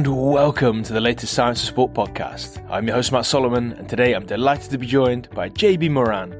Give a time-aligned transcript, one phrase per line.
[0.00, 2.64] and welcome to the latest Science of Sport podcast.
[2.70, 6.30] I'm your host, Matt Solomon, and today I'm delighted to be joined by JB Morin.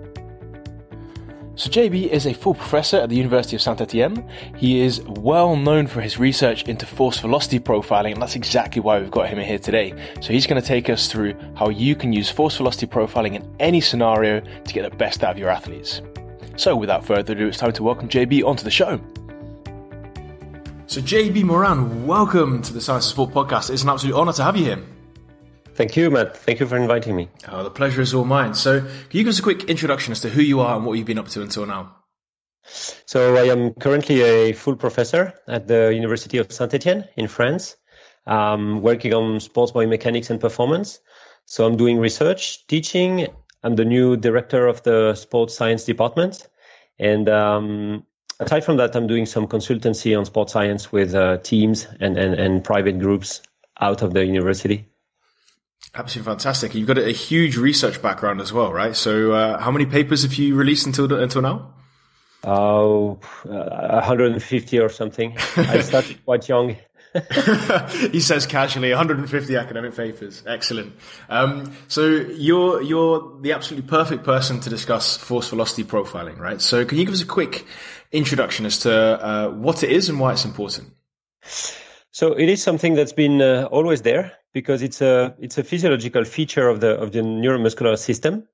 [1.56, 4.26] So, JB is a full professor at the University of Saint Etienne.
[4.56, 8.98] He is well known for his research into force velocity profiling, and that's exactly why
[8.98, 9.92] we've got him here today.
[10.22, 13.56] So, he's going to take us through how you can use force velocity profiling in
[13.60, 16.00] any scenario to get the best out of your athletes.
[16.56, 18.98] So, without further ado, it's time to welcome JB onto the show.
[20.90, 23.70] So, JB Morin, welcome to the Science of Sport podcast.
[23.70, 24.82] It's an absolute honor to have you here.
[25.74, 26.36] Thank you, Matt.
[26.36, 27.28] Thank you for inviting me.
[27.46, 28.54] Oh, the pleasure is all mine.
[28.54, 30.94] So, can you give us a quick introduction as to who you are and what
[30.94, 31.94] you've been up to until now?
[32.64, 37.76] So, I am currently a full professor at the University of Saint Etienne in France,
[38.26, 40.98] um, working on sports biomechanics and performance.
[41.44, 43.28] So, I'm doing research, teaching.
[43.62, 46.48] I'm the new director of the sports science department.
[46.98, 48.06] And um,
[48.40, 52.34] aside from that, I'm doing some consultancy on sports science with uh, teams and, and,
[52.34, 53.42] and private groups
[53.80, 54.86] out of the university.
[55.94, 56.74] Absolutely fantastic.
[56.74, 58.94] You've got a, huge research background as well, right?
[58.94, 61.74] So, uh, how many papers have you released until until now?
[62.44, 65.36] Oh, uh, 150 or something.
[65.56, 66.76] I started quite young.
[68.12, 70.42] he says casually 150 academic papers.
[70.46, 70.92] Excellent.
[71.28, 76.60] Um, so you're you're the absolutely perfect person to discuss force velocity profiling right?
[76.60, 77.66] So can you give us a quick
[78.12, 80.92] introduction as to uh, what it is and why it's important?
[82.12, 86.24] So it is something that's been uh, always there because it's a it's a physiological
[86.24, 88.46] feature of the of the neuromuscular system.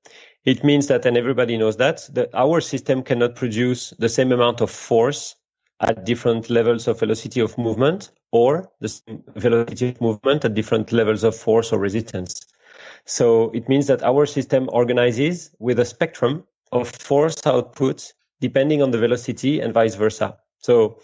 [0.45, 4.61] It means that and everybody knows that that our system cannot produce the same amount
[4.61, 5.35] of force
[5.79, 9.01] at different levels of velocity of movement or the
[9.35, 12.45] velocity of movement at different levels of force or resistance.
[13.05, 18.91] So it means that our system organizes with a spectrum of force output depending on
[18.91, 20.37] the velocity and vice versa.
[20.59, 20.99] So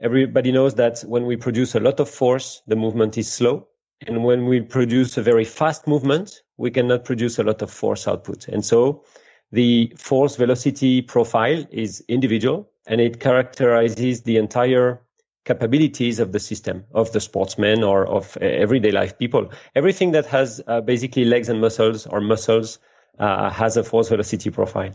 [0.00, 3.66] everybody knows that when we produce a lot of force, the movement is slow.
[4.06, 8.06] And when we produce a very fast movement, we cannot produce a lot of force
[8.06, 8.46] output.
[8.48, 9.04] And so
[9.50, 15.00] the force velocity profile is individual and it characterizes the entire
[15.44, 19.50] capabilities of the system of the sportsman or of everyday life people.
[19.74, 22.78] Everything that has uh, basically legs and muscles or muscles
[23.18, 24.92] uh, has a force velocity profile.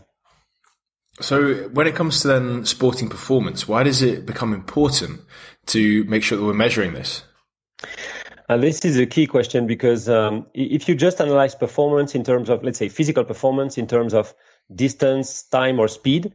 [1.20, 5.20] So, when it comes to then sporting performance, why does it become important
[5.66, 7.22] to make sure that we're measuring this?
[8.48, 12.50] And this is a key question because um, if you just analyze performance in terms
[12.50, 14.34] of, let's say, physical performance in terms of
[14.74, 16.32] distance, time, or speed,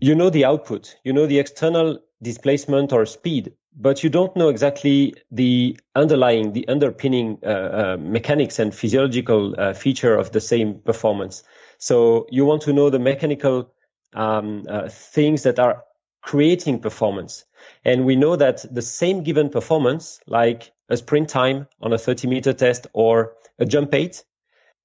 [0.00, 4.48] you know the output, you know the external displacement or speed, but you don't know
[4.48, 10.78] exactly the underlying, the underpinning uh, uh, mechanics and physiological uh, feature of the same
[10.80, 11.42] performance.
[11.78, 13.72] So you want to know the mechanical
[14.14, 15.84] um, uh, things that are
[16.22, 17.44] creating performance.
[17.84, 22.28] And we know that the same given performance, like a sprint time on a 30
[22.28, 24.24] meter test or a jump weight,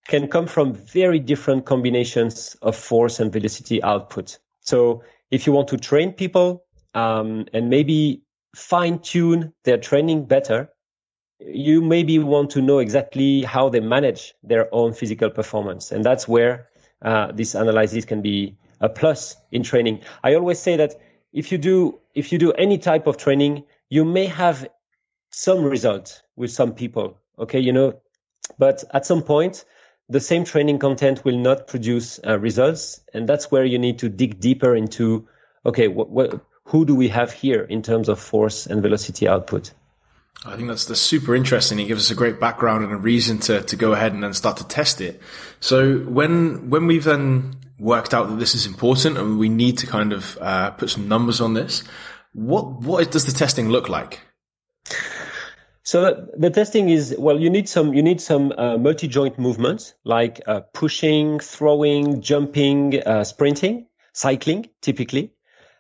[0.08, 4.40] can come from very different combinations of force and velocity output.
[4.62, 8.24] So if you want to train people um, and maybe
[8.56, 10.70] fine tune their training better,
[11.40, 15.92] you maybe want to know exactly how they manage their own physical performance.
[15.92, 16.70] And that's where
[17.02, 20.02] uh, this analysis can be a plus in training.
[20.24, 21.00] I always say that
[21.32, 24.68] if you do, if you do any type of training, you may have
[25.32, 27.18] some result with some people.
[27.38, 27.60] Okay.
[27.60, 28.02] You know,
[28.58, 29.64] but at some point,
[30.10, 33.02] the same training content will not produce uh, results.
[33.14, 35.28] And that's where you need to dig deeper into,
[35.66, 35.88] okay,
[36.66, 39.72] who do we have here in terms of force and velocity output?
[40.46, 41.80] I think that's, that's super interesting.
[41.80, 44.34] It gives us a great background and a reason to, to go ahead and then
[44.34, 45.22] start to test it.
[45.60, 49.88] So when, when we've then worked out that this is important and we need to
[49.88, 51.84] kind of, uh, put some numbers on this,
[52.34, 54.22] what, what does the testing look like?
[55.90, 57.40] So the testing is well.
[57.40, 63.02] You need some you need some uh, multi joint movements like uh, pushing, throwing, jumping,
[63.02, 64.70] uh, sprinting, cycling.
[64.82, 65.34] Typically,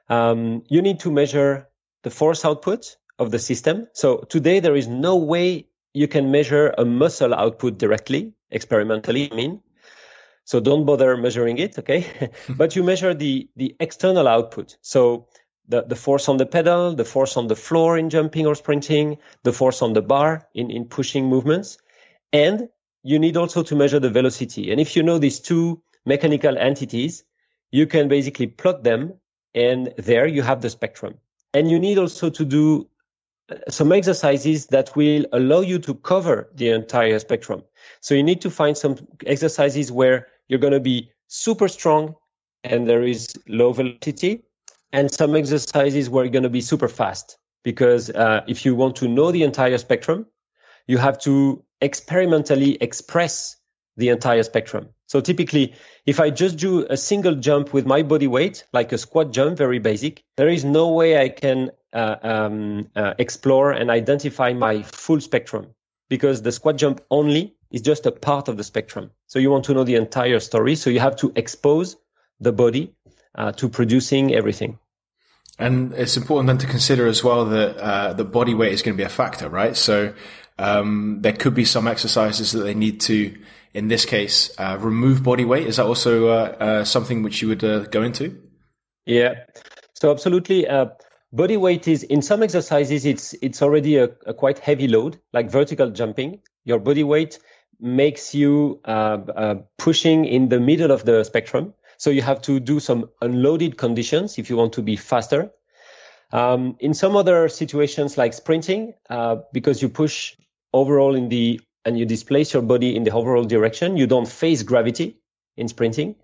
[0.09, 1.70] um, you need to measure
[2.02, 3.88] the force output of the system.
[3.94, 9.32] So today there is no way you can measure a muscle output directly experimentally.
[9.32, 9.62] I mean,
[10.44, 12.32] so don't bother measuring it, okay?
[12.58, 14.76] but you measure the the external output.
[14.82, 15.28] So
[15.69, 19.17] the, the force on the pedal, the force on the floor in jumping or sprinting,
[19.43, 21.77] the force on the bar in, in pushing movements.
[22.33, 22.69] And
[23.03, 24.71] you need also to measure the velocity.
[24.71, 27.23] And if you know these two mechanical entities,
[27.71, 29.13] you can basically plot them
[29.53, 31.16] and there you have the spectrum.
[31.53, 32.87] And you need also to do
[33.51, 37.63] uh, some exercises that will allow you to cover the entire spectrum.
[38.01, 42.16] So you need to find some exercises where you're going to be super strong
[42.63, 44.43] and there is low velocity
[44.91, 49.08] and some exercises were going to be super fast because uh, if you want to
[49.08, 50.26] know the entire spectrum,
[50.88, 53.58] you have to experimentally express
[53.97, 54.90] the entire spectrum.
[55.08, 55.74] So typically,
[56.06, 59.58] if I just do a single jump with my body weight, like a squat jump,
[59.58, 64.84] very basic, there is no way I can uh, um, uh, explore and identify my
[64.84, 65.68] full spectrum
[66.09, 69.12] because the squat jump only is just a part of the spectrum.
[69.28, 70.76] So you want to know the entire story.
[70.76, 71.97] So you have to expose
[72.40, 72.96] the body
[73.35, 74.79] uh, to producing everything.
[75.59, 78.96] And it's important then to consider as well that uh, the body weight is going
[78.96, 79.76] to be a factor, right?
[79.76, 80.14] So
[80.58, 83.37] um, there could be some exercises that they need to,
[83.73, 85.67] in this case, uh, remove body weight.
[85.67, 88.41] Is that also uh, uh, something which you would uh, go into?
[89.05, 89.35] Yeah.
[89.96, 90.66] So absolutely.
[91.34, 95.52] body weight is in some exercises it's it's already a, a, quite heavy load, like
[95.52, 96.40] vertical jumping.
[96.64, 97.37] Your body weight
[97.81, 98.79] makes you
[99.78, 104.37] pushing in the middle of the spectrum so you have to do some unloaded conditions
[104.40, 105.51] if you want to be faster.
[106.31, 110.35] Um, in some other situations like sprinting, uh, because you push
[110.73, 114.63] overall in the and you displace your body in the overall direction, you don't face
[114.63, 115.17] gravity
[115.57, 116.16] in sprinting.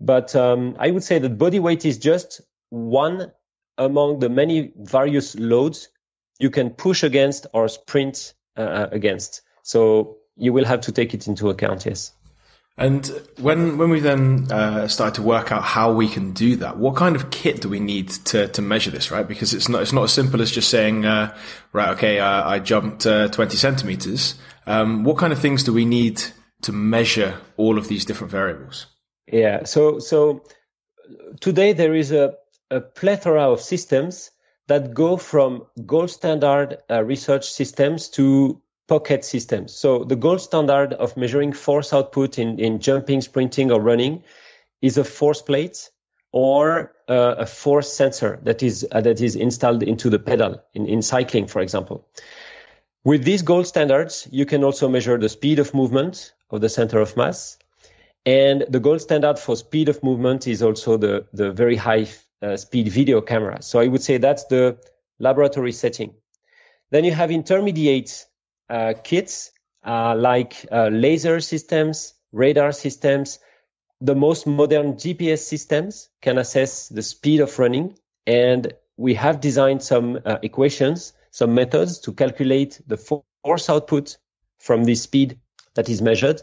[0.00, 2.40] But um, I would say that body weight is just
[2.70, 3.32] one
[3.78, 5.88] among the many various loads
[6.38, 9.42] you can push against or sprint uh, against.
[9.62, 11.86] So you will have to take it into account.
[11.86, 12.12] Yes.
[12.78, 13.06] And
[13.38, 16.94] when when we then uh, started to work out how we can do that, what
[16.94, 19.26] kind of kit do we need to to measure this, right?
[19.26, 21.34] Because it's not it's not as simple as just saying, uh,
[21.72, 24.34] right, okay, uh, I jumped uh, twenty centimeters.
[24.66, 26.22] Um, what kind of things do we need
[26.62, 28.86] to measure all of these different variables?
[29.26, 30.44] Yeah, so so
[31.40, 32.34] today there is a
[32.70, 34.30] a plethora of systems
[34.66, 39.74] that go from gold standard uh, research systems to pocket systems.
[39.74, 44.22] So the gold standard of measuring force output in, in jumping, sprinting, or running
[44.82, 45.90] is a force plate
[46.32, 50.86] or uh, a force sensor that is uh, that is installed into the pedal in,
[50.86, 52.06] in cycling, for example.
[53.04, 57.00] With these gold standards, you can also measure the speed of movement of the center
[57.00, 57.58] of mass.
[58.24, 62.08] And the gold standard for speed of movement is also the, the very high
[62.42, 63.62] uh, speed video camera.
[63.62, 64.76] So I would say that's the
[65.20, 66.14] laboratory setting.
[66.90, 68.26] Then you have intermediate
[69.04, 69.52] kits
[69.86, 73.38] uh, like uh, laser systems, radar systems.
[74.00, 77.96] The most modern GPS systems can assess the speed of running.
[78.26, 84.16] And we have designed some equations, some methods to calculate the force output
[84.58, 85.38] from the speed
[85.74, 86.42] that is measured.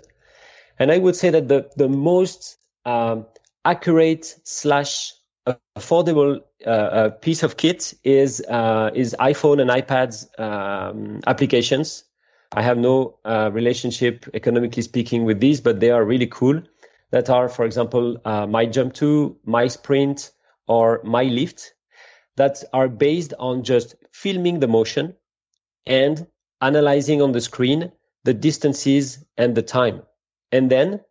[0.79, 3.25] And I would say that the, the most um,
[3.65, 5.13] accurate slash
[5.75, 12.05] affordable uh, uh, piece of kit is uh, is iPhone and iPads um, applications
[12.53, 16.61] I have no uh, relationship, economically speaking, with these, but they are really cool.
[17.11, 20.31] That are, for example, uh, my jump 2, my sprint,
[20.67, 21.73] or my lift,
[22.35, 25.15] that are based on just filming the motion
[25.85, 26.25] and
[26.61, 27.91] analyzing on the screen
[28.23, 30.01] the distances and the time.
[30.51, 31.01] And then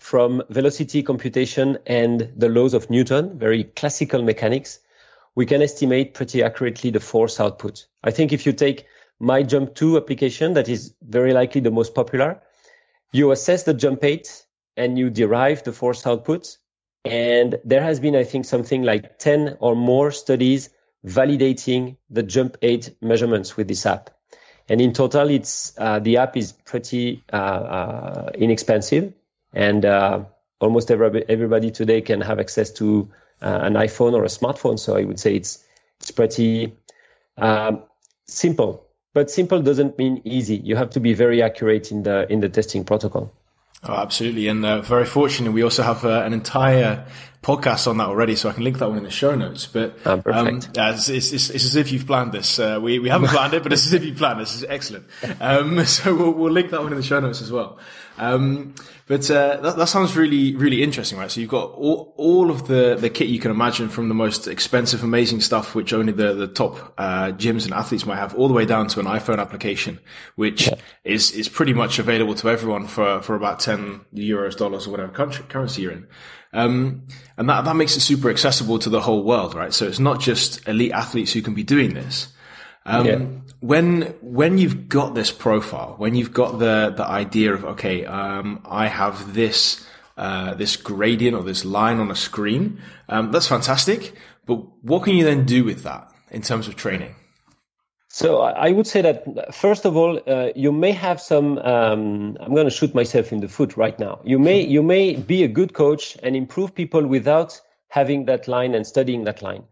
[0.00, 4.80] from velocity computation and the laws of Newton, very classical mechanics,
[5.34, 7.86] we can estimate pretty accurately the force output.
[8.02, 8.86] I think if you take
[9.20, 12.40] my jump 2 application that is very likely the most popular.
[13.12, 14.44] You assess the jump height
[14.76, 16.56] and you derive the force output.
[17.04, 20.70] And there has been i think something like 10 or more studies
[21.06, 24.10] validating the jump height measurements with this app.
[24.68, 29.12] And in total it's uh, the app is pretty uh, uh, inexpensive.
[29.54, 30.24] And uh,
[30.60, 33.08] almost everybody, everybody today can have access to
[33.40, 34.78] uh, an iphone or a smartphone.
[34.78, 35.64] So i would say it's
[36.00, 36.76] it's pretty
[37.38, 37.82] um,
[38.26, 40.56] simple but simple doesn't mean easy.
[40.56, 43.32] You have to be very accurate in the in the testing protocol.
[43.84, 47.06] Oh, absolutely, and uh, very fortunately, We also have uh, an entire
[47.42, 49.66] podcast on that already, so I can link that one in the show notes.
[49.66, 52.58] But oh, um, it's, it's, it's, it's, as if you've planned this.
[52.58, 54.40] Uh, we we haven't planned it, but it's as if you planned.
[54.40, 55.06] This is excellent.
[55.40, 57.78] Um, so we'll, we'll link that one in the show notes as well.
[58.18, 58.74] Um,
[59.06, 61.30] but uh, that, that, sounds really, really interesting, right?
[61.30, 64.46] So you've got all, all of the, the kit you can imagine from the most
[64.46, 68.48] expensive, amazing stuff, which only the, the top uh, gyms and athletes might have, all
[68.48, 69.98] the way down to an iPhone application,
[70.34, 70.74] which yeah.
[71.04, 75.12] is is pretty much available to everyone for, for about 10 euros, dollars, or whatever
[75.12, 76.06] country, currency you're in.
[76.52, 79.72] Um, and that, that makes it super accessible to the whole world, right?
[79.72, 82.28] So it's not just elite athletes who can be doing this.
[82.86, 83.26] Um, yeah.
[83.60, 88.62] When when you've got this profile, when you've got the the idea of okay, um,
[88.64, 89.84] I have this
[90.16, 94.14] uh, this gradient or this line on a screen, um, that's fantastic.
[94.46, 97.14] But what can you then do with that in terms of training?
[98.10, 101.58] So I would say that first of all, uh, you may have some.
[101.58, 104.20] Um, I'm going to shoot myself in the foot right now.
[104.24, 108.74] You may you may be a good coach and improve people without having that line
[108.74, 109.64] and studying that line,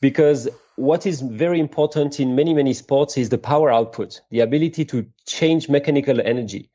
[0.00, 4.84] because what is very important in many, many sports is the power output, the ability
[4.84, 6.70] to change mechanical energy.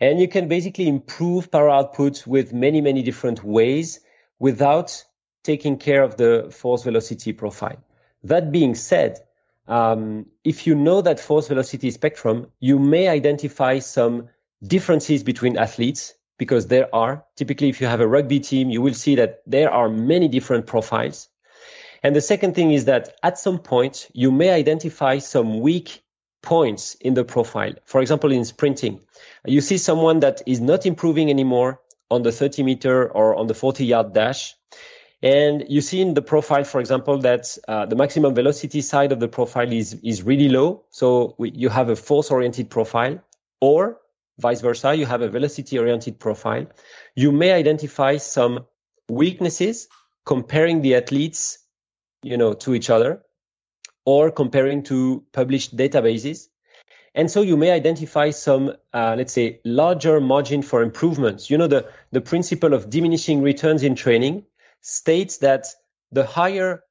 [0.00, 4.00] And you can basically improve power output with many, many different ways
[4.38, 5.04] without
[5.44, 7.82] taking care of the force velocity profile.
[8.24, 9.18] That being said,
[9.68, 14.28] um, if you know that force velocity spectrum, you may identify some
[14.66, 18.94] differences between athletes because there are typically if you have a rugby team, you will
[18.94, 21.28] see that there are many different profiles.
[22.02, 26.02] And the second thing is that at some point, you may identify some weak
[26.42, 27.72] points in the profile.
[27.84, 29.00] For example, in sprinting,
[29.44, 33.54] you see someone that is not improving anymore on the 30 meter or on the
[33.54, 34.54] 40 yard dash.
[35.22, 39.18] And you see in the profile, for example, that uh, the maximum velocity side of
[39.18, 40.84] the profile is, is really low.
[40.90, 43.20] So we, you have a force oriented profile
[43.60, 43.98] or
[44.38, 44.94] vice versa.
[44.94, 46.66] You have a velocity oriented profile.
[47.16, 48.66] You may identify some
[49.08, 49.88] weaknesses
[50.24, 51.58] comparing the athletes
[52.22, 53.22] you know, to each other
[54.04, 56.48] or comparing to published databases.
[57.14, 61.50] And so you may identify some, uh, let's say, larger margin for improvements.
[61.50, 64.44] You know, the, the principle of diminishing returns in training
[64.80, 65.66] states that
[66.12, 66.84] the higher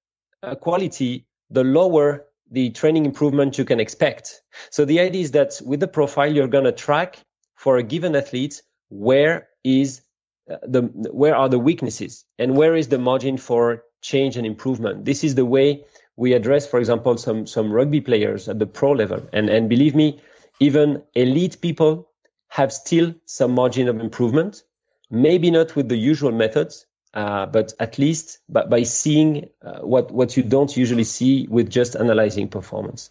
[0.44, 4.42] uh, quality, the lower the training improvement you can expect.
[4.70, 7.20] So the idea is that with the profile, you're going to track
[7.56, 10.02] for a given athlete where is
[10.50, 15.04] uh, the where are the weaknesses and where is the margin for change and improvement.
[15.04, 15.84] This is the way
[16.16, 19.22] we address, for example, some some rugby players at the pro level.
[19.34, 20.22] And and believe me,
[20.60, 22.10] even elite people
[22.50, 24.64] have still some margin of improvement.
[25.10, 26.86] Maybe not with the usual methods,
[27.18, 31.68] uh, but at least by, by seeing uh, what what you don't usually see with
[31.68, 33.10] just analyzing performance.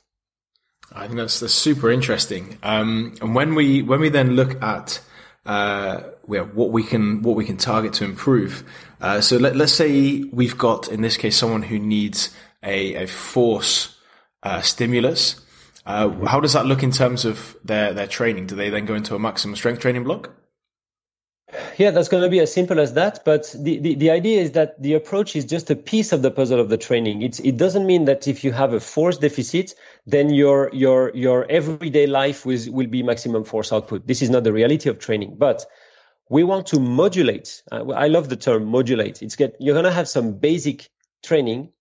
[0.92, 2.56] I think that's, that's super interesting.
[2.62, 5.00] Um, and when we when we then look at
[5.44, 8.62] uh, what we can what we can target to improve.
[9.00, 12.32] Uh, so let, us say we've got in this case someone who needs
[12.62, 13.98] a, a force
[14.44, 15.40] uh, stimulus.
[15.84, 18.46] Uh, how does that look in terms of their their training?
[18.46, 20.30] Do they then go into a maximum strength training block?
[21.78, 23.22] Yeah, that's going to be as simple as that.
[23.24, 26.30] But the, the, the, idea is that the approach is just a piece of the
[26.30, 27.22] puzzle of the training.
[27.22, 29.74] It's, it doesn't mean that if you have a force deficit,
[30.06, 34.06] then your, your, your everyday life will, will be maximum force output.
[34.06, 35.66] This is not the reality of training, but
[36.30, 37.62] we want to modulate.
[37.70, 39.22] Uh, I love the term modulate.
[39.22, 40.88] It's get, you're going to have some basic
[41.22, 41.72] training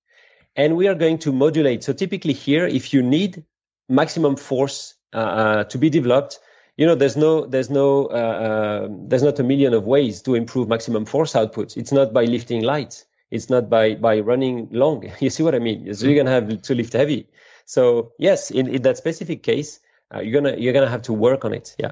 [0.58, 1.84] and we are going to modulate.
[1.84, 3.46] So typically here, if you need
[3.88, 6.40] maximum force uh, uh, to be developed,
[6.78, 10.36] you know there's no there's no uh, uh, there's not a million of ways to
[10.36, 15.12] improve maximum force output it's not by lifting light it's not by by running long.
[15.20, 15.94] You see what i mean?
[15.94, 17.28] So you're gonna have to lift heavy.
[17.66, 19.80] So yes in, in that specific case
[20.14, 21.76] uh, you're gonna you're gonna have to work on it.
[21.80, 21.92] Yeah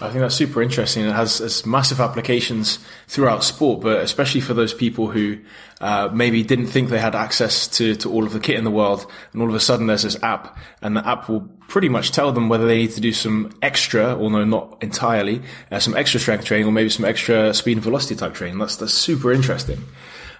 [0.00, 1.04] I think that's super interesting.
[1.04, 5.38] It has, has massive applications throughout sport, but especially for those people who
[5.80, 8.70] uh, maybe didn't think they had access to, to all of the kit in the
[8.70, 12.12] world, and all of a sudden there's this app, and the app will pretty much
[12.12, 16.18] tell them whether they need to do some extra, although not entirely, uh, some extra
[16.18, 18.58] strength training or maybe some extra speed and velocity type training.
[18.58, 19.78] That's that's super interesting.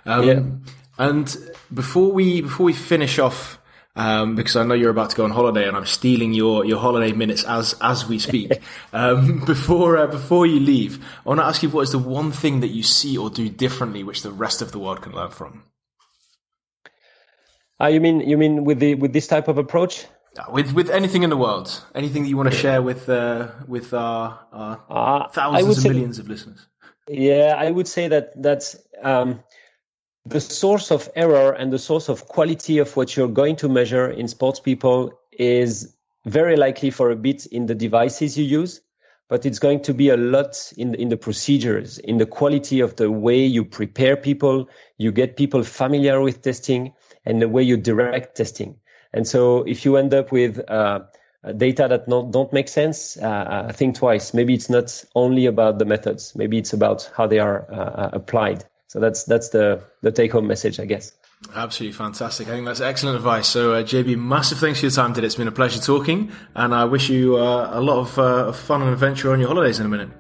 [0.07, 0.41] Um, yeah.
[0.99, 1.37] And
[1.73, 3.60] before we before we finish off
[3.97, 6.79] um, because I know you're about to go on holiday and I'm stealing your, your
[6.79, 8.61] holiday minutes as as we speak.
[8.93, 12.31] um, before uh, before you leave, I want to ask you what is the one
[12.31, 15.31] thing that you see or do differently which the rest of the world can learn
[15.31, 15.65] from.
[17.81, 20.07] Uh, you mean you mean with the with this type of approach?
[20.39, 23.49] Uh, with with anything in the world, anything that you want to share with uh,
[23.67, 26.67] with our, our uh, thousands and millions of listeners.
[27.09, 28.77] Yeah, I would say that that's.
[29.03, 29.43] Um,
[30.27, 34.09] the source of error and the source of quality of what you're going to measure
[34.09, 35.97] in sports people is
[36.27, 38.83] very likely for a bit in the devices you use,
[39.29, 42.97] but it's going to be a lot in, in the procedures, in the quality of
[42.97, 46.93] the way you prepare people, you get people familiar with testing,
[47.25, 48.77] and the way you direct testing.
[49.13, 51.01] And so if you end up with uh,
[51.57, 54.35] data that not, don't make sense, uh, think twice.
[54.35, 56.35] Maybe it's not only about the methods.
[56.37, 58.65] Maybe it's about how they are uh, applied.
[58.91, 61.13] So that's that's the the take home message, I guess.
[61.55, 62.49] Absolutely fantastic.
[62.49, 63.47] I think that's excellent advice.
[63.47, 65.27] So, uh, JB, massive thanks for your time today.
[65.27, 68.83] It's been a pleasure talking, and I wish you uh, a lot of uh, fun
[68.83, 70.11] and adventure on your holidays in a minute.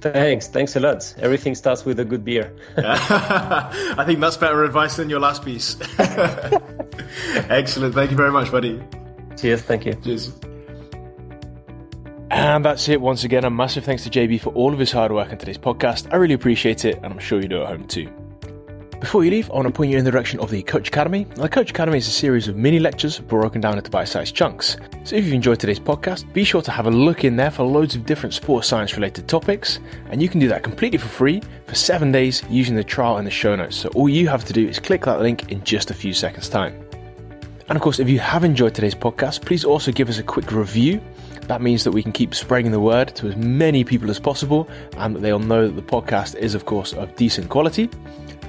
[0.00, 0.48] Thanks.
[0.48, 1.14] Thanks a lot.
[1.18, 2.52] Everything starts with a good beer.
[2.76, 5.76] I think that's better advice than your last piece.
[7.48, 7.94] Excellent.
[7.94, 8.82] Thank you very much, buddy.
[9.36, 9.62] Cheers.
[9.62, 9.94] Thank you.
[9.94, 10.32] Cheers.
[12.30, 13.00] And that's it.
[13.00, 15.58] Once again, a massive thanks to JB for all of his hard work on today's
[15.58, 16.12] podcast.
[16.12, 18.08] I really appreciate it, and I'm sure you do at home too.
[19.00, 21.24] Before you leave, I want to point you in the direction of the Coach Academy.
[21.24, 24.76] the Coach Academy is a series of mini lectures broken down into bite sized chunks.
[25.04, 27.64] So if you've enjoyed today's podcast, be sure to have a look in there for
[27.64, 29.80] loads of different sports science related topics.
[30.10, 33.24] And you can do that completely for free for seven days using the trial in
[33.24, 33.76] the show notes.
[33.76, 36.50] So all you have to do is click that link in just a few seconds'
[36.50, 36.89] time.
[37.70, 40.50] And of course, if you have enjoyed today's podcast, please also give us a quick
[40.50, 41.00] review.
[41.42, 44.68] That means that we can keep spreading the word to as many people as possible
[44.96, 47.88] and that they'll know that the podcast is, of course, of decent quality.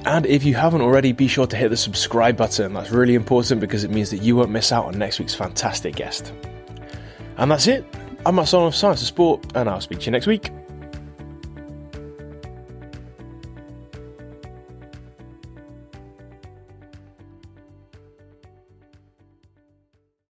[0.06, 2.74] And if you haven't already, be sure to hit the subscribe button.
[2.74, 5.96] That's really important because it means that you won't miss out on next week's fantastic
[5.96, 6.34] guest.
[7.38, 7.86] And that's it.
[8.26, 10.52] I'm Matt Solomon of Science of Sport, and I'll speak to you next week.